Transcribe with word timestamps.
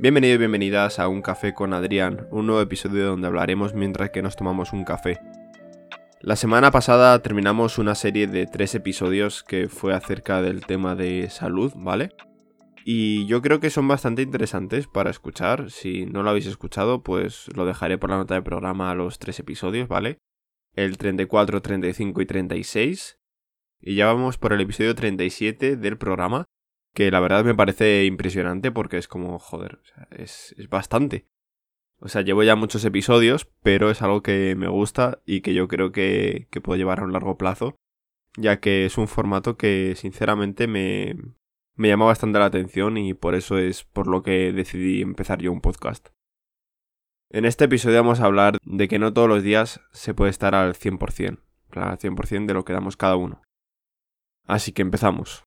Bienvenido 0.00 0.36
y 0.36 0.38
bienvenidas 0.38 0.98
a 0.98 1.08
Un 1.08 1.20
Café 1.20 1.52
con 1.52 1.74
Adrián, 1.74 2.26
un 2.30 2.46
nuevo 2.46 2.62
episodio 2.62 3.08
donde 3.08 3.26
hablaremos 3.26 3.74
mientras 3.74 4.08
que 4.08 4.22
nos 4.22 4.34
tomamos 4.34 4.72
un 4.72 4.84
café. 4.84 5.20
La 6.22 6.36
semana 6.36 6.70
pasada 6.70 7.20
terminamos 7.20 7.76
una 7.76 7.94
serie 7.94 8.26
de 8.26 8.46
tres 8.46 8.74
episodios 8.74 9.42
que 9.42 9.68
fue 9.68 9.92
acerca 9.92 10.40
del 10.40 10.64
tema 10.64 10.94
de 10.94 11.28
salud, 11.28 11.74
¿vale? 11.76 12.14
Y 12.82 13.26
yo 13.26 13.42
creo 13.42 13.60
que 13.60 13.68
son 13.68 13.88
bastante 13.88 14.22
interesantes 14.22 14.86
para 14.86 15.10
escuchar. 15.10 15.70
Si 15.70 16.06
no 16.06 16.22
lo 16.22 16.30
habéis 16.30 16.46
escuchado, 16.46 17.02
pues 17.02 17.54
lo 17.54 17.66
dejaré 17.66 17.98
por 17.98 18.08
la 18.08 18.16
nota 18.16 18.32
de 18.32 18.40
programa 18.40 18.90
a 18.90 18.94
los 18.94 19.18
tres 19.18 19.38
episodios, 19.38 19.86
¿vale? 19.86 20.16
El 20.74 20.96
34, 20.96 21.60
35 21.60 22.22
y 22.22 22.24
36. 22.24 23.18
Y 23.82 23.96
ya 23.96 24.06
vamos 24.06 24.38
por 24.38 24.54
el 24.54 24.62
episodio 24.62 24.94
37 24.94 25.76
del 25.76 25.98
programa, 25.98 26.46
que 26.94 27.10
la 27.10 27.20
verdad 27.20 27.44
me 27.44 27.54
parece 27.54 28.04
impresionante 28.04 28.70
porque 28.70 28.98
es 28.98 29.08
como, 29.08 29.38
joder, 29.38 29.80
es, 30.10 30.54
es 30.58 30.68
bastante. 30.68 31.26
O 32.00 32.08
sea, 32.08 32.22
llevo 32.22 32.42
ya 32.42 32.56
muchos 32.56 32.84
episodios, 32.84 33.46
pero 33.62 33.90
es 33.90 34.00
algo 34.02 34.22
que 34.22 34.54
me 34.56 34.68
gusta 34.68 35.20
y 35.26 35.42
que 35.42 35.52
yo 35.52 35.68
creo 35.68 35.92
que, 35.92 36.48
que 36.50 36.60
puedo 36.60 36.78
llevar 36.78 37.00
a 37.00 37.04
un 37.04 37.12
largo 37.12 37.36
plazo, 37.36 37.76
ya 38.36 38.58
que 38.58 38.86
es 38.86 38.96
un 38.96 39.06
formato 39.06 39.56
que 39.58 39.94
sinceramente 39.96 40.66
me, 40.66 41.14
me 41.74 41.88
llama 41.88 42.06
bastante 42.06 42.38
la 42.38 42.46
atención 42.46 42.96
y 42.96 43.14
por 43.14 43.34
eso 43.34 43.58
es 43.58 43.84
por 43.84 44.06
lo 44.06 44.22
que 44.22 44.52
decidí 44.52 45.02
empezar 45.02 45.40
yo 45.40 45.52
un 45.52 45.60
podcast. 45.60 46.08
En 47.30 47.44
este 47.44 47.66
episodio 47.66 47.98
vamos 47.98 48.20
a 48.20 48.24
hablar 48.24 48.58
de 48.64 48.88
que 48.88 48.98
no 48.98 49.12
todos 49.12 49.28
los 49.28 49.42
días 49.42 49.80
se 49.92 50.14
puede 50.14 50.30
estar 50.30 50.54
al 50.54 50.74
100%, 50.74 51.38
al 51.72 51.98
100% 51.98 52.46
de 52.46 52.54
lo 52.54 52.64
que 52.64 52.72
damos 52.72 52.96
cada 52.96 53.16
uno. 53.16 53.42
Así 54.46 54.72
que 54.72 54.82
empezamos. 54.82 55.44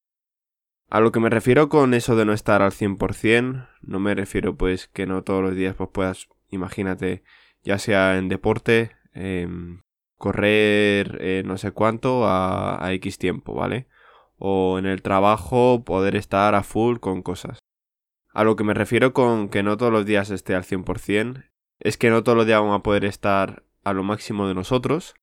A 0.94 1.00
lo 1.00 1.12
que 1.12 1.20
me 1.20 1.32
refiero 1.32 1.70
con 1.70 1.96
eso 1.96 2.16
de 2.16 2.24
no 2.24 2.34
estar 2.34 2.62
al 2.62 2.72
100%, 2.72 3.68
no 3.82 4.00
me 4.00 4.14
refiero 4.14 4.56
pues 4.56 4.90
que 4.90 5.08
no 5.08 5.24
todos 5.24 5.42
los 5.42 5.56
días 5.56 5.76
pues 5.76 5.90
puedas, 5.92 6.28
imagínate, 6.52 7.24
ya 7.64 7.80
sea 7.80 8.20
en 8.20 8.30
deporte, 8.30 8.92
em, 9.12 9.82
correr 10.20 11.18
eh, 11.20 11.42
no 11.48 11.58
sé 11.58 11.72
cuánto 11.72 12.28
a, 12.28 12.86
a 12.86 12.94
X 12.94 13.18
tiempo, 13.18 13.56
¿vale? 13.56 13.88
O 14.38 14.78
en 14.78 14.86
el 14.86 15.02
trabajo 15.02 15.84
poder 15.84 16.16
estar 16.16 16.54
a 16.54 16.62
full 16.62 17.00
con 17.00 17.24
cosas. 17.24 17.58
A 18.32 18.44
lo 18.44 18.56
que 18.56 18.64
me 18.64 18.76
refiero 18.76 19.14
con 19.14 19.50
que 19.50 19.64
no 19.64 19.78
todos 19.78 19.92
los 19.92 20.06
días 20.06 20.30
esté 20.30 20.54
al 20.54 20.64
100%, 20.64 21.50
es 21.80 21.98
que 21.98 22.12
no 22.12 22.22
todos 22.22 22.38
los 22.38 22.46
días 22.46 22.62
vamos 22.62 22.80
a 22.80 22.84
poder 22.84 23.06
estar 23.06 23.64
a 23.84 23.94
lo 23.94 24.04
máximo 24.04 24.48
de 24.48 24.54
nosotros, 24.54 25.16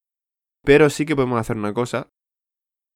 pero 0.65 0.91
sí 0.91 1.07
que 1.07 1.15
podemos 1.15 1.39
hacer 1.39 1.57
una 1.57 1.75
cosa, 1.75 2.09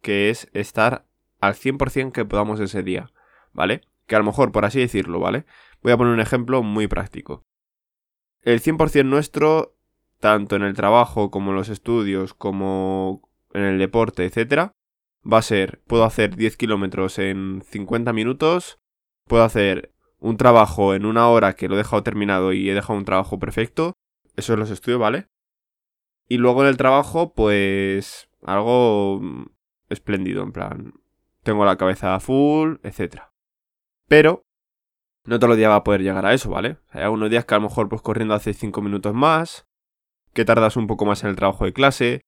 que 0.02 0.28
es 0.28 0.50
estar 0.54 1.06
al 1.40 1.54
100% 1.54 2.12
que 2.12 2.24
podamos 2.24 2.60
ese 2.60 2.82
día, 2.82 3.10
¿vale? 3.52 3.82
Que 4.06 4.16
a 4.16 4.18
lo 4.18 4.24
mejor, 4.24 4.52
por 4.52 4.64
así 4.64 4.80
decirlo, 4.80 5.20
¿vale? 5.20 5.44
Voy 5.82 5.92
a 5.92 5.96
poner 5.96 6.12
un 6.12 6.20
ejemplo 6.20 6.62
muy 6.62 6.86
práctico. 6.86 7.44
El 8.42 8.60
100% 8.60 9.04
nuestro, 9.04 9.76
tanto 10.20 10.56
en 10.56 10.62
el 10.62 10.74
trabajo 10.74 11.30
como 11.30 11.50
en 11.50 11.56
los 11.56 11.68
estudios, 11.68 12.34
como 12.34 13.28
en 13.52 13.62
el 13.62 13.78
deporte, 13.78 14.24
etc., 14.24 14.72
va 15.30 15.38
a 15.38 15.42
ser, 15.42 15.82
puedo 15.86 16.04
hacer 16.04 16.36
10 16.36 16.56
kilómetros 16.56 17.18
en 17.18 17.62
50 17.62 18.12
minutos, 18.12 18.78
puedo 19.26 19.42
hacer 19.42 19.94
un 20.18 20.36
trabajo 20.36 20.94
en 20.94 21.06
una 21.06 21.28
hora 21.28 21.54
que 21.54 21.68
lo 21.68 21.74
he 21.74 21.78
dejado 21.78 22.02
terminado 22.02 22.52
y 22.52 22.68
he 22.68 22.74
dejado 22.74 22.98
un 22.98 23.04
trabajo 23.04 23.38
perfecto, 23.38 23.94
eso 24.36 24.52
es 24.52 24.58
los 24.58 24.70
estudios, 24.70 25.00
¿vale? 25.00 25.28
Y 26.28 26.38
luego 26.38 26.62
en 26.62 26.68
el 26.68 26.76
trabajo, 26.76 27.34
pues 27.34 28.28
algo 28.42 29.20
espléndido, 29.88 30.42
en 30.42 30.52
plan, 30.52 30.94
tengo 31.44 31.64
la 31.64 31.76
cabeza 31.76 32.18
full, 32.18 32.76
etc. 32.82 33.22
Pero 34.08 34.42
no 35.24 35.38
todos 35.38 35.50
los 35.50 35.58
días 35.58 35.70
va 35.70 35.76
a 35.76 35.84
poder 35.84 36.02
llegar 36.02 36.26
a 36.26 36.34
eso, 36.34 36.50
¿vale? 36.50 36.78
Hay 36.90 37.02
algunos 37.02 37.30
días 37.30 37.44
que 37.44 37.54
a 37.54 37.58
lo 37.58 37.68
mejor 37.68 37.88
pues 37.88 38.02
corriendo 38.02 38.34
hace 38.34 38.52
5 38.52 38.82
minutos 38.82 39.14
más, 39.14 39.66
que 40.32 40.44
tardas 40.44 40.76
un 40.76 40.86
poco 40.86 41.06
más 41.06 41.22
en 41.22 41.30
el 41.30 41.36
trabajo 41.36 41.64
de 41.64 41.72
clase, 41.72 42.20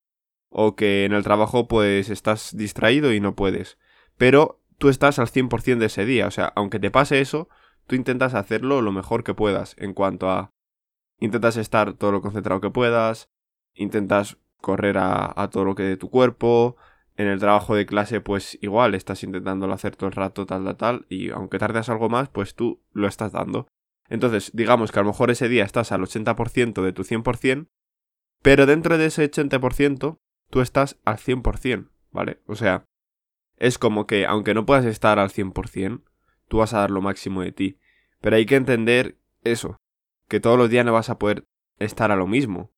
o 0.49 0.75
que 0.75 1.05
en 1.05 1.13
el 1.13 1.23
trabajo 1.23 1.67
pues 1.67 2.09
estás 2.09 2.55
distraído 2.55 3.13
y 3.13 3.19
no 3.19 3.35
puedes. 3.35 3.77
Pero 4.17 4.61
tú 4.77 4.89
estás 4.89 5.19
al 5.19 5.27
100% 5.27 5.77
de 5.77 5.85
ese 5.87 6.05
día, 6.05 6.27
o 6.27 6.31
sea, 6.31 6.51
aunque 6.55 6.79
te 6.79 6.89
pase 6.89 7.19
eso, 7.21 7.49
tú 7.85 7.95
intentas 7.95 8.33
hacerlo 8.33 8.81
lo 8.81 8.91
mejor 8.91 9.23
que 9.23 9.33
puedas 9.33 9.75
en 9.77 9.93
cuanto 9.93 10.29
a... 10.29 10.51
Intentas 11.19 11.57
estar 11.57 11.93
todo 11.93 12.11
lo 12.11 12.21
concentrado 12.21 12.61
que 12.61 12.69
puedas, 12.69 13.29
intentas 13.73 14.37
correr 14.61 14.99
a, 14.99 15.33
a 15.35 15.49
todo 15.49 15.65
lo 15.65 15.73
que 15.73 15.83
de 15.83 15.97
tu 15.97 16.11
cuerpo, 16.11 16.77
en 17.17 17.27
el 17.27 17.39
trabajo 17.39 17.75
de 17.75 17.87
clase, 17.87 18.21
pues 18.21 18.57
igual 18.61 18.93
estás 18.93 19.23
intentándolo 19.23 19.73
hacer 19.73 19.95
todo 19.95 20.07
el 20.07 20.15
rato, 20.15 20.45
tal, 20.45 20.63
tal, 20.63 20.77
tal, 20.77 21.05
y 21.09 21.31
aunque 21.31 21.57
tardes 21.57 21.89
algo 21.89 22.09
más, 22.09 22.29
pues 22.29 22.53
tú 22.53 22.83
lo 22.93 23.07
estás 23.07 23.31
dando. 23.31 23.67
Entonces, 24.07 24.51
digamos 24.53 24.91
que 24.91 24.99
a 24.99 25.01
lo 25.01 25.09
mejor 25.09 25.31
ese 25.31 25.49
día 25.49 25.65
estás 25.65 25.91
al 25.91 26.01
80% 26.01 26.83
de 26.83 26.93
tu 26.93 27.03
100%, 27.03 27.67
pero 28.43 28.67
dentro 28.67 28.97
de 28.99 29.07
ese 29.07 29.29
80% 29.29 30.19
tú 30.49 30.61
estás 30.61 30.99
al 31.03 31.17
100%, 31.17 31.89
¿vale? 32.11 32.39
O 32.45 32.55
sea, 32.55 32.85
es 33.57 33.79
como 33.79 34.05
que 34.05 34.27
aunque 34.27 34.53
no 34.53 34.67
puedas 34.67 34.85
estar 34.85 35.17
al 35.17 35.31
100%, 35.31 36.03
tú 36.47 36.57
vas 36.57 36.73
a 36.73 36.79
dar 36.79 36.91
lo 36.91 37.01
máximo 37.01 37.41
de 37.41 37.51
ti. 37.51 37.79
Pero 38.21 38.35
hay 38.35 38.45
que 38.45 38.55
entender 38.55 39.17
eso, 39.43 39.77
que 40.29 40.39
todos 40.39 40.57
los 40.57 40.69
días 40.69 40.85
no 40.85 40.93
vas 40.93 41.09
a 41.09 41.17
poder 41.17 41.45
estar 41.79 42.11
a 42.11 42.15
lo 42.15 42.27
mismo. 42.27 42.71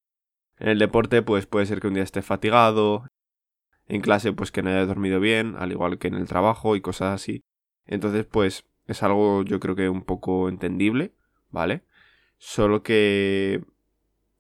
En 0.58 0.70
el 0.70 0.80
deporte, 0.80 1.22
pues 1.22 1.46
puede 1.46 1.66
ser 1.66 1.82
que 1.82 1.88
un 1.88 1.94
día 1.94 2.04
estés 2.04 2.26
fatigado, 2.26 3.06
en 3.90 4.02
clase 4.02 4.32
pues 4.32 4.52
que 4.52 4.62
no 4.62 4.70
haya 4.70 4.86
dormido 4.86 5.20
bien, 5.20 5.56
al 5.58 5.72
igual 5.72 5.98
que 5.98 6.08
en 6.08 6.14
el 6.14 6.28
trabajo 6.28 6.76
y 6.76 6.82
cosas 6.82 7.14
así. 7.14 7.44
Entonces 7.86 8.26
pues 8.26 8.66
es 8.86 9.04
algo 9.04 9.44
yo 9.44 9.60
creo 9.60 9.76
que 9.76 9.90
un 9.90 10.04
poco 10.04 10.48
entendible, 10.48 11.14
¿vale? 11.50 11.84
Solo 12.38 12.84
que 12.84 13.64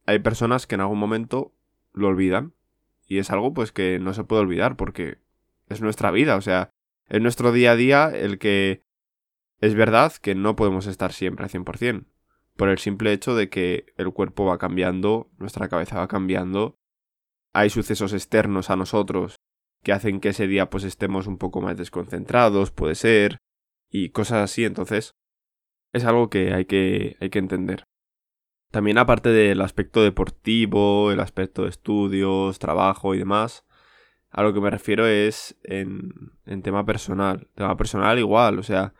hay 0.05 0.19
personas 0.19 0.67
que 0.67 0.75
en 0.75 0.81
algún 0.81 0.99
momento 0.99 1.53
lo 1.91 2.07
olvidan 2.07 2.53
y 3.07 3.17
es 3.17 3.31
algo 3.31 3.53
pues 3.53 3.71
que 3.71 3.99
no 3.99 4.13
se 4.13 4.23
puede 4.23 4.43
olvidar 4.43 4.77
porque 4.77 5.17
es 5.67 5.81
nuestra 5.81 6.11
vida, 6.11 6.35
o 6.35 6.41
sea, 6.41 6.69
es 7.07 7.21
nuestro 7.21 7.51
día 7.51 7.71
a 7.71 7.75
día 7.75 8.11
el 8.13 8.37
que 8.37 8.83
es 9.61 9.75
verdad 9.75 10.13
que 10.13 10.35
no 10.35 10.55
podemos 10.55 10.85
estar 10.85 11.11
siempre 11.11 11.43
al 11.43 11.51
100%, 11.51 12.05
por 12.55 12.69
el 12.69 12.77
simple 12.77 13.13
hecho 13.13 13.35
de 13.35 13.49
que 13.49 13.87
el 13.97 14.11
cuerpo 14.13 14.45
va 14.45 14.57
cambiando, 14.59 15.29
nuestra 15.37 15.67
cabeza 15.69 15.97
va 15.97 16.07
cambiando 16.07 16.78
hay 17.53 17.69
sucesos 17.69 18.13
externos 18.13 18.69
a 18.69 18.75
nosotros 18.75 19.35
que 19.83 19.93
hacen 19.93 20.19
que 20.19 20.29
ese 20.29 20.47
día 20.47 20.69
pues 20.69 20.83
estemos 20.83 21.27
un 21.27 21.37
poco 21.37 21.61
más 21.61 21.77
desconcentrados, 21.77 22.71
puede 22.71 22.95
ser, 22.95 23.37
y 23.89 24.09
cosas 24.09 24.43
así, 24.43 24.65
entonces 24.65 25.15
es 25.93 26.05
algo 26.05 26.29
que 26.29 26.53
hay 26.53 26.65
que, 26.65 27.17
hay 27.19 27.29
que 27.29 27.39
entender. 27.39 27.83
También 28.71 28.99
aparte 28.99 29.29
del 29.29 29.61
aspecto 29.61 30.03
deportivo, 30.03 31.11
el 31.11 31.19
aspecto 31.19 31.63
de 31.63 31.69
estudios, 31.69 32.59
trabajo 32.59 33.15
y 33.15 33.19
demás, 33.19 33.65
a 34.29 34.43
lo 34.43 34.53
que 34.53 34.61
me 34.61 34.69
refiero 34.69 35.07
es 35.07 35.57
en, 35.63 36.33
en 36.45 36.61
tema 36.61 36.85
personal. 36.85 37.49
Tema 37.55 37.75
personal 37.77 38.19
igual, 38.19 38.59
o 38.59 38.63
sea, 38.63 38.93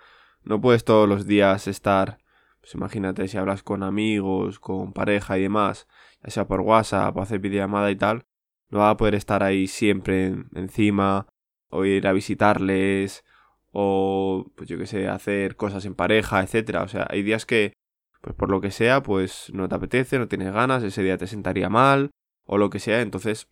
no 0.43 0.59
puedes 0.59 0.83
todos 0.83 1.07
los 1.07 1.27
días 1.27 1.67
estar, 1.67 2.17
pues 2.61 2.73
imagínate 2.73 3.27
si 3.27 3.38
hablas 3.38 3.61
con 3.61 3.83
amigos, 3.83 4.59
con 4.59 4.91
pareja 4.93 5.38
y 5.38 5.43
demás, 5.43 5.88
ya 6.23 6.31
sea 6.31 6.47
por 6.47 6.61
WhatsApp 6.61 7.15
o 7.15 7.21
hacer 7.21 7.39
videollamada 7.39 7.91
y 7.91 7.95
tal, 7.95 8.25
no 8.69 8.80
va 8.80 8.91
a 8.91 8.97
poder 8.97 9.16
estar 9.16 9.44
ahí 9.44 9.68
siempre 9.68 10.35
encima 10.56 11.28
o 11.69 11.85
ir 11.85 12.07
a 12.07 12.13
visitarles 12.13 13.24
o 13.72 14.52
pues 14.56 14.68
yo 14.69 14.78
que 14.78 14.88
sé, 14.88 15.07
hacer 15.07 15.56
cosas 15.56 15.85
en 15.85 15.96
pareja, 15.96 16.41
etcétera. 16.41 16.84
O 16.84 16.88
sea, 16.88 17.07
hay 17.09 17.24
días 17.24 17.46
que 17.46 17.74
pues 18.22 18.35
por 18.35 18.50
lo 18.50 18.62
que 18.62 18.72
sea, 18.72 19.02
pues 19.02 19.52
no 19.53 19.69
te 19.69 19.75
apetece, 19.75 20.19
no 20.19 20.28
tienes 20.28 20.53
ganas, 20.53 20.84
ese 20.84 21.03
día 21.03 21.18
te 21.18 21.28
sentaría 21.28 21.69
mal 21.69 22.12
o 22.46 22.57
lo 22.57 22.69
que 22.69 22.80
sea, 22.80 23.02
entonces 23.02 23.47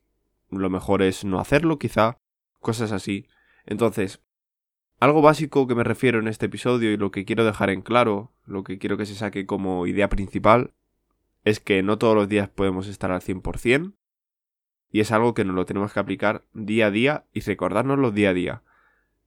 lo 0.49 0.69
mejor 0.69 1.01
es 1.01 1.23
no 1.23 1.39
hacerlo, 1.39 1.77
quizá, 1.77 2.17
cosas 2.59 2.91
así. 2.91 3.27
Entonces, 3.65 4.21
algo 4.99 5.21
básico 5.21 5.67
que 5.67 5.75
me 5.75 5.83
refiero 5.83 6.19
en 6.19 6.27
este 6.27 6.47
episodio 6.47 6.91
y 6.91 6.97
lo 6.97 7.11
que 7.11 7.25
quiero 7.25 7.45
dejar 7.45 7.69
en 7.69 7.81
claro, 7.81 8.33
lo 8.45 8.63
que 8.63 8.79
quiero 8.79 8.97
que 8.97 9.05
se 9.05 9.15
saque 9.15 9.45
como 9.45 9.85
idea 9.87 10.09
principal, 10.09 10.73
es 11.43 11.59
que 11.59 11.83
no 11.83 11.97
todos 11.97 12.15
los 12.15 12.27
días 12.27 12.49
podemos 12.49 12.87
estar 12.87 13.11
al 13.11 13.21
100%, 13.21 13.93
y 14.91 15.01
es 15.01 15.11
algo 15.11 15.33
que 15.33 15.45
nos 15.45 15.55
lo 15.55 15.65
tenemos 15.65 15.93
que 15.93 15.99
aplicar 15.99 16.43
día 16.53 16.87
a 16.87 16.91
día 16.91 17.25
y 17.33 17.41
recordárnoslo 17.41 18.11
día 18.11 18.29
a 18.29 18.33
día. 18.33 18.61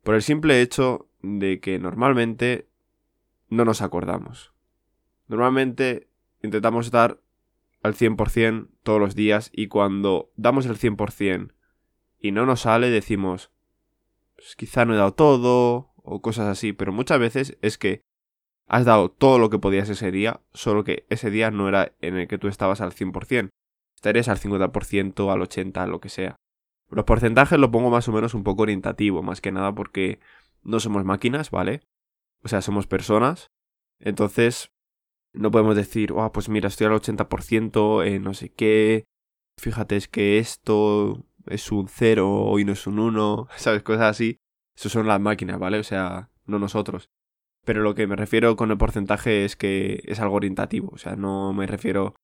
Por 0.03 0.15
el 0.15 0.23
simple 0.23 0.62
hecho 0.62 1.09
de 1.23 1.61
que 1.61 1.79
normalmente 1.79 2.67
no 3.49 3.65
nos 3.65 3.83
acordamos. 3.83 4.55
Normalmente 5.29 6.09
intentamos 6.43 6.87
estar 6.87 7.21
al 7.83 7.95
100% 7.95 8.69
todos 8.83 9.01
los 9.01 9.15
días 9.15 9.51
y 9.53 9.69
cuando 9.69 10.31
damos 10.37 10.67
el 10.67 10.79
100% 10.79 11.53
y 12.21 12.33
no 12.33 12.47
nos 12.47 12.62
sale 12.62 12.91
decimos, 12.91 13.51
pues 14.37 14.57
quizá 14.57 14.85
no 14.85 14.95
he 14.95 14.99
dado 14.99 15.15
todo 15.15 15.93
o 15.97 16.23
cosas 16.23 16.47
así, 16.47 16.73
pero 16.73 16.93
muchas 16.93 17.19
veces 17.19 17.59
es 17.61 17.79
que 17.79 18.03
has 18.67 18.85
dado 18.85 19.11
todo 19.11 19.39
lo 19.39 19.51
que 19.51 19.59
podías 19.59 19.89
ese 19.89 20.11
día, 20.11 20.41
solo 20.53 20.85
que 20.85 21.07
ese 21.11 21.31
día 21.31 21.51
no 21.51 21.69
era 21.69 21.93
en 22.01 22.17
el 22.17 22.29
que 22.29 22.39
tú 22.39 22.49
estabas 22.49 22.81
al 22.81 22.93
100% 22.93 23.51
estarías 24.00 24.29
al 24.29 24.38
50%, 24.38 25.31
al 25.31 25.41
80%, 25.43 25.87
lo 25.87 26.00
que 26.00 26.08
sea. 26.08 26.37
Los 26.88 27.05
porcentajes 27.05 27.58
lo 27.58 27.70
pongo 27.70 27.91
más 27.91 28.08
o 28.08 28.12
menos 28.12 28.35
un 28.35 28.43
poco 28.44 28.62
orientativo, 28.62 29.23
más 29.23 29.41
que 29.41 29.52
nada 29.52 29.75
porque 29.75 30.19
no 30.62 30.81
somos 30.81 31.05
máquinas, 31.05 31.50
¿vale? 31.50 31.82
O 32.43 32.49
sea, 32.49 32.62
somos 32.62 32.87
personas. 32.87 33.49
Entonces, 34.00 34.70
No 35.32 35.52
podemos 35.52 35.76
decir, 35.76 36.11
oh, 36.12 36.32
pues 36.32 36.49
mira, 36.49 36.67
estoy 36.69 36.88
al 36.88 36.94
80%, 36.94 38.05
en 38.05 38.25
no 38.25 38.35
sé 38.35 38.49
qué, 38.52 39.05
fíjate 39.58 39.97
es 39.97 40.08
que 40.08 40.38
esto 40.41 41.25
es 41.47 41.70
un 41.70 41.87
0 41.88 42.29
hoy 42.29 42.64
no 42.64 42.73
es 42.73 42.87
un 42.88 42.99
1, 42.99 43.49
¿sabes? 43.56 43.82
Cosas 43.82 44.02
así. 44.11 44.38
Eso 44.76 44.88
son 44.88 45.06
las 45.06 45.20
máquinas, 45.20 45.58
¿vale? 45.61 45.79
O 45.79 45.85
sea, 45.85 46.31
no 46.47 46.58
nosotros. 46.58 47.11
Pero 47.64 47.82
lo 47.82 47.94
que 47.94 48.06
me 48.08 48.17
refiero 48.17 48.56
con 48.56 48.70
el 48.73 48.79
porcentaje 48.79 49.44
es 49.44 49.55
que 49.56 50.02
es 50.06 50.19
algo 50.20 50.37
orientativo. 50.37 50.91
O 50.93 50.99
sea, 50.99 51.14
no 51.17 51.52
me 51.52 51.67
refiero 51.67 52.17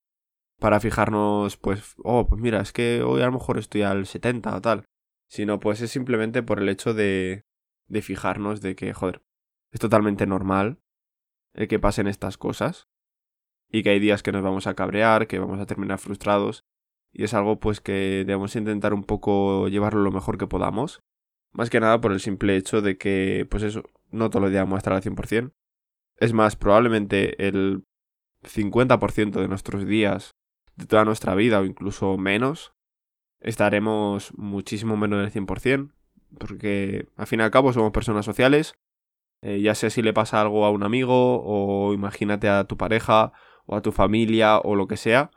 para 0.58 0.80
fijarnos, 0.80 1.56
pues, 1.56 1.94
oh, 2.02 2.26
pues 2.26 2.40
mira, 2.40 2.60
es 2.60 2.72
que 2.72 3.02
hoy 3.02 3.22
a 3.22 3.26
lo 3.26 3.32
mejor 3.32 3.58
estoy 3.58 3.82
al 3.82 4.06
70 4.06 4.56
o 4.56 4.60
tal. 4.60 4.84
Sino 5.28 5.58
pues 5.58 5.80
es 5.80 5.90
simplemente 5.90 6.42
por 6.42 6.60
el 6.60 6.68
hecho 6.68 6.94
de, 6.94 7.44
de 7.88 8.02
fijarnos 8.02 8.60
de 8.60 8.76
que, 8.76 8.92
joder, 8.92 9.22
es 9.72 9.80
totalmente 9.80 10.26
normal 10.26 10.78
el 11.54 11.68
que 11.68 11.78
pasen 11.78 12.06
estas 12.06 12.38
cosas. 12.38 12.88
Y 13.70 13.82
que 13.82 13.90
hay 13.90 13.98
días 13.98 14.22
que 14.22 14.32
nos 14.32 14.42
vamos 14.42 14.66
a 14.66 14.74
cabrear, 14.74 15.26
que 15.26 15.38
vamos 15.38 15.58
a 15.58 15.66
terminar 15.66 15.98
frustrados. 15.98 16.64
Y 17.12 17.24
es 17.24 17.34
algo 17.34 17.58
pues 17.58 17.80
que 17.80 18.24
debemos 18.26 18.54
intentar 18.54 18.94
un 18.94 19.02
poco 19.02 19.68
llevarlo 19.68 20.02
lo 20.02 20.12
mejor 20.12 20.38
que 20.38 20.46
podamos. 20.46 21.00
Más 21.52 21.70
que 21.70 21.80
nada 21.80 22.00
por 22.00 22.12
el 22.12 22.20
simple 22.20 22.56
hecho 22.56 22.82
de 22.82 22.98
que, 22.98 23.46
pues 23.50 23.62
eso, 23.62 23.82
no 24.10 24.30
todos 24.30 24.42
los 24.42 24.50
días 24.50 24.64
vamos 24.64 24.76
a 24.76 24.78
estar 24.78 24.92
al 24.92 25.02
100%. 25.02 25.52
Es 26.18 26.32
más, 26.32 26.56
probablemente 26.56 27.46
el 27.46 27.84
50% 28.42 29.40
de 29.40 29.48
nuestros 29.48 29.86
días, 29.86 30.32
de 30.76 30.86
toda 30.86 31.04
nuestra 31.04 31.34
vida 31.34 31.60
o 31.60 31.64
incluso 31.64 32.16
menos, 32.16 32.74
estaremos 33.40 34.32
muchísimo 34.36 34.96
menos 34.96 35.20
del 35.20 35.32
100%, 35.46 35.90
porque 36.38 37.08
al 37.16 37.26
fin 37.26 37.40
y 37.40 37.42
al 37.42 37.50
cabo 37.50 37.72
somos 37.72 37.92
personas 37.92 38.24
sociales, 38.24 38.74
eh, 39.42 39.60
ya 39.60 39.74
sea 39.74 39.90
si 39.90 40.02
le 40.02 40.12
pasa 40.12 40.40
algo 40.40 40.64
a 40.64 40.70
un 40.70 40.82
amigo 40.82 41.42
o 41.44 41.92
imagínate 41.92 42.48
a 42.48 42.64
tu 42.64 42.76
pareja 42.76 43.32
o 43.66 43.76
a 43.76 43.82
tu 43.82 43.92
familia 43.92 44.58
o 44.58 44.74
lo 44.74 44.86
que 44.86 44.96
sea, 44.96 45.30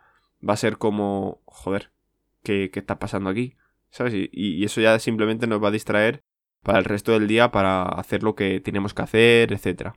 va 0.47 0.53
a 0.53 0.57
ser 0.57 0.77
como, 0.77 1.41
joder, 1.45 1.91
¿qué, 2.43 2.69
qué 2.71 2.79
está 2.79 2.99
pasando 2.99 3.29
aquí? 3.29 3.55
¿Sabes? 3.91 4.13
y, 4.13 4.63
eso 4.63 4.81
ya 4.81 4.99
simplemente 4.99 5.47
nos 5.47 5.63
va 5.63 5.69
a 5.69 5.71
distraer 5.71 6.23
para 6.63 6.77
el 6.79 6.85
resto 6.85 7.11
del 7.13 7.27
día 7.27 7.51
para 7.51 7.83
hacer 7.83 8.23
lo 8.23 8.35
que 8.35 8.59
tenemos 8.59 8.93
que 8.93 9.01
hacer, 9.01 9.53
etc. 9.53 9.93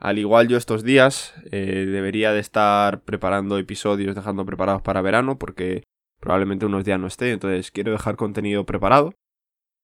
Al 0.00 0.18
igual 0.18 0.48
yo 0.48 0.56
estos 0.56 0.82
días 0.82 1.34
eh, 1.52 1.86
debería 1.86 2.32
de 2.32 2.40
estar 2.40 3.02
preparando 3.02 3.58
episodios, 3.58 4.14
dejando 4.16 4.46
preparados 4.46 4.80
para 4.80 5.02
verano, 5.02 5.38
porque 5.38 5.84
probablemente 6.20 6.64
unos 6.64 6.84
días 6.84 6.98
no 6.98 7.06
esté, 7.06 7.32
entonces 7.32 7.70
quiero 7.70 7.92
dejar 7.92 8.16
contenido 8.16 8.64
preparado. 8.64 9.12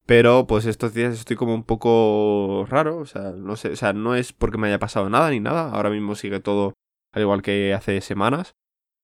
Pero 0.06 0.46
pues 0.46 0.64
estos 0.66 0.94
días 0.94 1.14
estoy 1.14 1.36
como 1.36 1.54
un 1.54 1.64
poco 1.64 2.64
raro, 2.68 2.98
o 2.98 3.06
sea, 3.06 3.32
no 3.32 3.56
sé, 3.56 3.70
o 3.70 3.76
sea, 3.76 3.92
no 3.92 4.14
es 4.14 4.32
porque 4.32 4.56
me 4.56 4.68
haya 4.68 4.78
pasado 4.78 5.10
nada 5.10 5.30
ni 5.30 5.40
nada, 5.40 5.70
ahora 5.70 5.90
mismo 5.90 6.14
sigue 6.14 6.40
todo 6.40 6.74
al 7.12 7.22
igual 7.22 7.42
que 7.42 7.74
hace 7.74 8.00
semanas, 8.00 8.54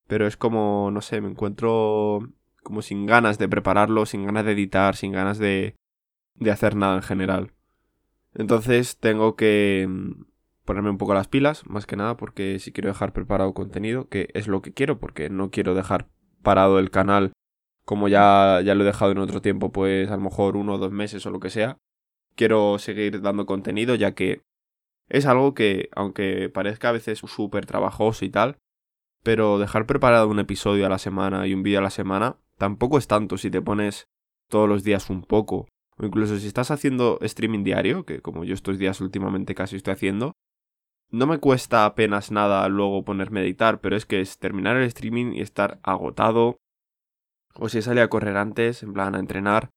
pero 0.07 0.27
es 0.27 0.37
como, 0.37 0.91
no 0.93 1.03
sé, 1.03 1.21
me 1.21 1.29
encuentro 1.29 2.21
como 2.63 2.81
sin 2.83 3.05
ganas 3.07 3.39
de 3.39 3.49
prepararlo, 3.49 4.07
sin 4.07 4.25
ganas 4.25 4.45
de 4.47 4.53
editar, 4.53 4.97
sin 4.97 5.13
ganas 5.13 5.39
de, 5.39 5.75
de 6.37 6.51
hacer 6.51 6.77
nada 6.77 6.97
en 6.97 7.03
general. 7.03 7.53
Entonces 8.35 8.99
tengo 8.99 9.37
que 9.37 9.87
mm, 9.89 10.32
ponerme 10.65 10.91
un 10.91 10.99
poco 10.99 11.15
las 11.15 11.29
pilas, 11.29 11.67
más 11.67 11.87
que 11.87 11.97
nada 11.97 12.17
porque 12.17 12.59
si 12.59 12.73
quiero 12.73 12.89
dejar 12.89 13.13
preparado 13.13 13.55
contenido, 13.55 14.09
que 14.09 14.29
es 14.35 14.49
lo 14.49 14.63
que 14.63 14.73
quiero, 14.73 14.99
porque 14.99 15.31
no 15.31 15.51
quiero 15.51 15.75
dejar 15.75 16.09
parado 16.43 16.79
el 16.79 16.91
canal 16.91 17.33
como 17.85 18.09
ya, 18.09 18.61
ya 18.65 18.75
lo 18.75 18.83
he 18.83 18.87
dejado 18.87 19.13
en 19.13 19.19
otro 19.19 19.43
tiempo, 19.43 19.73
pues 19.73 20.11
a 20.11 20.17
lo 20.17 20.23
mejor 20.23 20.57
uno 20.57 20.75
o 20.75 20.79
dos 20.79 20.93
meses 20.93 21.27
o 21.27 21.31
lo 21.31 21.41
que 21.41 21.51
sea. 21.51 21.79
Quiero 22.37 22.79
seguir 22.79 23.21
dando 23.21 23.45
contenido 23.45 23.95
ya 23.95 24.13
que 24.15 24.43
es 25.09 25.27
algo 25.27 25.53
que, 25.55 25.91
aunque 25.95 26.49
parezca 26.49 26.91
a 26.91 26.93
veces 26.93 27.19
súper 27.19 27.67
trabajoso 27.67 28.25
y 28.25 28.31
tal, 28.31 28.57
pero 29.23 29.59
dejar 29.59 29.87
preparado 29.87 30.29
un 30.29 30.39
episodio 30.39 30.87
a 30.87 30.89
la 30.89 30.99
semana 30.99 31.47
y 31.47 31.55
un 31.55 31.63
vídeo 31.63 31.81
a 31.81 31.83
la 31.83 31.91
semana 31.91 32.37
tampoco 32.57 32.99
es 32.99 33.09
tanto 33.09 33.37
si 33.37 33.51
te 33.51 33.61
pones 33.61 34.07
todos 34.49 34.69
los 34.69 34.85
días 34.85 35.11
un 35.11 35.23
poco 35.23 35.67
o 35.99 36.07
incluso 36.07 36.39
si 36.39 36.47
estás 36.47 36.71
haciendo 36.71 37.19
streaming 37.21 37.65
diario, 37.65 38.05
que 38.05 38.21
como 38.21 38.45
yo 38.45 38.55
estos 38.55 38.79
días 38.79 39.01
últimamente 39.01 39.55
casi 39.55 39.77
estoy 39.77 39.95
haciendo, 39.95 40.33
no 41.13 41.27
me 41.27 41.39
cuesta 41.39 41.85
apenas 41.85 42.33
nada 42.33 42.67
luego 42.69 43.05
ponerme 43.05 43.41
a 43.41 43.43
editar, 43.45 43.81
pero 43.81 43.97
es 43.97 44.07
que 44.07 44.21
es 44.21 44.39
terminar 44.39 44.77
el 44.77 44.85
streaming 44.85 45.35
y 45.35 45.43
estar 45.43 45.79
agotado. 45.83 46.59
O 47.55 47.69
si 47.69 47.83
sale 47.83 48.01
a 48.01 48.09
correr 48.09 48.37
antes, 48.39 48.83
en 48.83 48.95
plan 48.95 49.15
a 49.15 49.19
entrenar, 49.19 49.71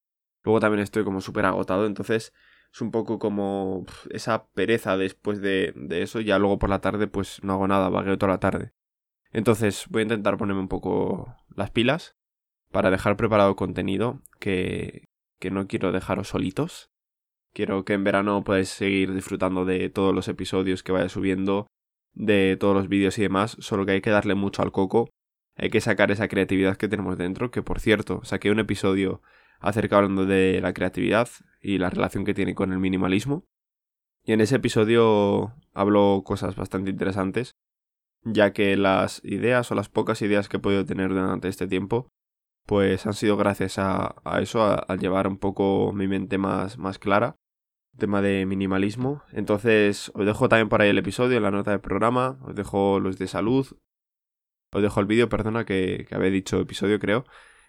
luego 0.43 0.61
también 0.61 0.81
estoy 0.81 1.03
como 1.03 1.19
súper 1.19 1.45
agotado, 1.45 1.85
entonces 1.85 2.33
es 2.73 2.81
un 2.81 2.89
poco 2.91 3.19
como 3.19 3.85
esa 4.11 4.47
pereza 4.47 4.95
después 4.95 5.41
de, 5.41 5.73
de, 5.75 6.01
eso, 6.01 6.21
ya 6.21 6.39
luego 6.39 6.57
por 6.57 6.69
la 6.69 6.79
tarde 6.79 7.07
pues 7.07 7.43
no 7.43 7.53
hago 7.53 7.67
nada, 7.67 7.89
vagueo 7.89 8.17
toda 8.17 8.33
la 8.33 8.39
tarde. 8.39 8.71
Entonces 9.31 9.87
voy 9.89 10.01
a 10.01 10.03
intentar 10.03 10.37
ponerme 10.37 10.61
un 10.61 10.69
poco 10.69 11.35
las 11.53 11.69
pilas 11.71 12.15
para 12.71 12.91
dejar 12.91 13.17
preparado 13.17 13.57
contenido 13.57 14.21
que, 14.39 15.05
que 15.39 15.51
no 15.51 15.67
quiero 15.67 15.91
dejaros 15.91 16.29
solitos. 16.29 16.89
Quiero 17.55 17.85
que 17.85 17.93
en 17.93 18.03
verano 18.03 18.43
podáis 18.43 18.67
seguir 18.67 19.13
disfrutando 19.13 19.63
de 19.63 19.89
todos 19.89 20.13
los 20.13 20.27
episodios 20.27 20.83
que 20.83 20.91
vaya 20.91 21.07
subiendo, 21.07 21.67
de 22.13 22.57
todos 22.59 22.75
los 22.75 22.89
vídeos 22.89 23.17
y 23.17 23.21
demás, 23.21 23.55
solo 23.61 23.85
que 23.85 23.93
hay 23.93 24.01
que 24.01 24.09
darle 24.09 24.35
mucho 24.35 24.61
al 24.61 24.73
coco, 24.73 25.09
hay 25.55 25.69
que 25.69 25.79
sacar 25.79 26.11
esa 26.11 26.27
creatividad 26.27 26.75
que 26.75 26.89
tenemos 26.89 27.17
dentro, 27.17 27.51
que 27.51 27.63
por 27.63 27.79
cierto, 27.79 28.19
saqué 28.25 28.51
un 28.51 28.59
episodio 28.59 29.21
acerca 29.61 29.95
hablando 29.95 30.25
de 30.25 30.59
la 30.59 30.73
creatividad 30.73 31.29
y 31.61 31.77
la 31.77 31.89
relación 31.89 32.25
que 32.25 32.33
tiene 32.33 32.55
con 32.55 32.73
el 32.73 32.79
minimalismo. 32.79 33.45
Y 34.25 34.33
en 34.33 34.41
ese 34.41 34.57
episodio 34.57 35.55
hablo 35.73 36.23
cosas 36.25 36.57
bastante 36.57 36.89
interesantes, 36.89 37.53
ya 38.25 38.51
que 38.51 38.75
las 38.75 39.23
ideas 39.23 39.71
o 39.71 39.75
las 39.75 39.87
pocas 39.87 40.21
ideas 40.21 40.49
que 40.49 40.57
he 40.57 40.59
podido 40.59 40.83
tener 40.83 41.07
durante 41.07 41.47
este 41.47 41.67
tiempo 41.67 42.09
pues 42.65 43.05
han 43.05 43.13
sido 43.13 43.37
gracias 43.37 43.77
a, 43.77 44.15
eso, 44.41 44.61
a, 44.61 44.95
llevar 44.97 45.27
un 45.27 45.37
poco 45.37 45.93
mi 45.93 46.07
mente 46.07 46.37
más, 46.37 46.77
más 46.77 46.99
clara, 46.99 47.37
tema 47.97 48.21
de 48.21 48.45
minimalismo. 48.45 49.23
Entonces 49.31 50.11
os 50.13 50.25
dejo 50.25 50.49
también 50.49 50.69
por 50.69 50.81
ahí 50.81 50.89
el 50.89 50.97
episodio, 50.97 51.39
la 51.39 51.51
nota 51.51 51.71
del 51.71 51.79
programa, 51.79 52.37
os 52.43 52.55
dejo 52.55 52.99
los 52.99 53.17
de 53.17 53.27
salud, 53.27 53.67
os 54.71 54.81
dejo 54.81 54.99
el 54.99 55.05
vídeo, 55.05 55.29
perdona 55.29 55.65
que, 55.65 56.05
que 56.07 56.15
había 56.15 56.29
dicho 56.29 56.59
episodio 56.59 56.99
creo. 56.99 57.25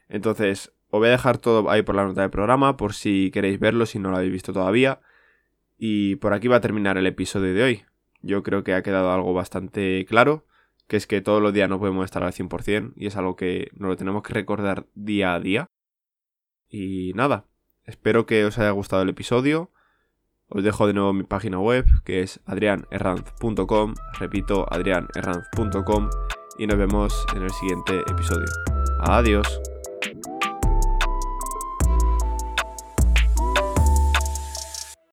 Entonces 0.09 0.73
os 0.89 1.01
voy 1.01 1.09
a 1.09 1.13
dejar 1.13 1.39
todo 1.39 1.71
ahí 1.71 1.83
por 1.83 1.95
la 1.95 2.05
nota 2.05 2.23
del 2.23 2.31
programa, 2.31 2.77
por 2.77 2.95
si 2.95 3.31
queréis 3.31 3.59
verlo, 3.59 3.87
si 3.87 3.99
no 3.99 4.11
lo 4.11 4.17
habéis 4.17 4.33
visto 4.33 4.53
todavía. 4.53 5.01
Y 5.79 6.17
por 6.17 6.33
aquí 6.33 6.49
va 6.49 6.57
a 6.57 6.61
terminar 6.61 6.97
el 6.97 7.07
episodio 7.07 7.55
de 7.55 7.63
hoy. 7.63 7.85
Yo 8.23 8.43
creo 8.43 8.65
que 8.65 8.75
ha 8.75 8.83
quedado 8.83 9.13
algo 9.13 9.35
bastante 9.35 10.07
claro 10.09 10.47
que 10.87 10.97
es 10.97 11.07
que 11.07 11.21
todos 11.21 11.43
los 11.43 11.53
días 11.53 11.69
no 11.69 11.79
podemos 11.79 12.05
estar 12.05 12.23
al 12.23 12.33
100% 12.33 12.93
y 12.97 13.07
es 13.07 13.17
algo 13.17 13.37
que 13.37 13.71
nos 13.75 13.89
lo 13.89 13.97
tenemos 13.97 14.23
que 14.23 14.35
recordar 14.35 14.87
día 14.95 15.35
a 15.35 15.41
día. 15.41 15.67
Y 16.69 17.13
nada, 17.15 17.47
espero 17.85 18.27
que 18.27 18.45
os 18.45 18.59
haya 18.59 18.71
gustado 18.71 19.03
el 19.03 19.09
episodio. 19.09 19.73
Os 20.49 20.63
dejo 20.63 20.87
de 20.87 20.95
nuevo 20.95 21.13
mi 21.13 21.25
página 21.25 21.59
web 21.59 21.85
que 22.05 22.23
es 22.23 22.41
adrianerranz.com, 22.47 23.95
repito, 24.19 24.67
adrianerranz.com 24.71 26.09
y 26.59 26.67
nos 26.67 26.79
vemos 26.79 27.27
en 27.35 27.43
el 27.43 27.51
siguiente 27.51 28.01
episodio. 28.09 28.47
Adiós. 29.01 29.61